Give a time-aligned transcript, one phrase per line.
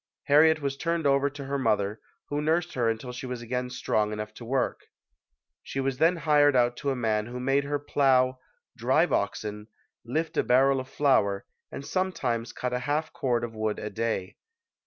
[0.27, 1.99] Har riet was turned over to her mother,
[2.29, 4.87] who nursed her until she was again strong enough to work.
[5.61, 8.39] She was then hired out to a man who made her plow,
[8.75, 9.67] drive oxen,
[10.03, 13.91] lift a barrel of flour, and some times cut a half cord of wood a
[13.91, 14.37] day.